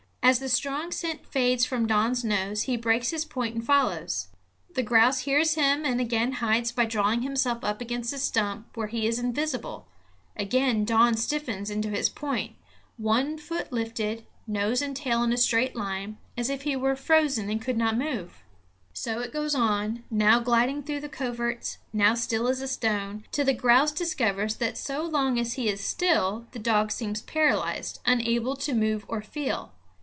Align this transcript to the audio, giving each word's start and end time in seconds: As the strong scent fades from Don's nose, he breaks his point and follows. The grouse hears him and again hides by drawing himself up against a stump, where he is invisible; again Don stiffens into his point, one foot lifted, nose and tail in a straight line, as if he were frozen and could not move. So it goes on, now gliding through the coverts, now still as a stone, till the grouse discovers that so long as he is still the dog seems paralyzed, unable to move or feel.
As 0.23 0.39
the 0.39 0.49
strong 0.49 0.93
scent 0.93 1.25
fades 1.25 1.65
from 1.65 1.87
Don's 1.87 2.23
nose, 2.23 2.61
he 2.61 2.77
breaks 2.77 3.09
his 3.09 3.25
point 3.25 3.55
and 3.55 3.65
follows. 3.65 4.27
The 4.75 4.83
grouse 4.83 5.21
hears 5.21 5.55
him 5.55 5.83
and 5.83 5.99
again 5.99 6.33
hides 6.33 6.71
by 6.71 6.85
drawing 6.85 7.21
himself 7.23 7.65
up 7.65 7.81
against 7.81 8.13
a 8.13 8.17
stump, 8.17 8.77
where 8.77 8.87
he 8.87 9.05
is 9.07 9.19
invisible; 9.19 9.89
again 10.37 10.85
Don 10.85 11.17
stiffens 11.17 11.69
into 11.69 11.89
his 11.89 12.07
point, 12.07 12.55
one 12.95 13.37
foot 13.37 13.73
lifted, 13.73 14.25
nose 14.47 14.81
and 14.81 14.95
tail 14.95 15.21
in 15.23 15.33
a 15.33 15.37
straight 15.37 15.75
line, 15.75 16.17
as 16.37 16.49
if 16.49 16.61
he 16.61 16.77
were 16.77 16.95
frozen 16.95 17.49
and 17.49 17.61
could 17.61 17.75
not 17.77 17.97
move. 17.97 18.41
So 18.93 19.19
it 19.19 19.33
goes 19.33 19.53
on, 19.55 20.05
now 20.09 20.39
gliding 20.39 20.83
through 20.83 21.01
the 21.01 21.09
coverts, 21.09 21.79
now 21.91 22.13
still 22.13 22.47
as 22.47 22.61
a 22.61 22.69
stone, 22.69 23.25
till 23.31 23.43
the 23.43 23.53
grouse 23.53 23.91
discovers 23.91 24.55
that 24.57 24.77
so 24.77 25.03
long 25.03 25.37
as 25.39 25.53
he 25.55 25.67
is 25.67 25.81
still 25.83 26.47
the 26.53 26.59
dog 26.59 26.89
seems 26.91 27.21
paralyzed, 27.21 27.99
unable 28.05 28.55
to 28.57 28.73
move 28.75 29.03
or 29.09 29.21
feel. 29.21 29.73